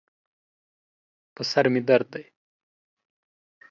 [1.33, 2.25] په سر مې درد دی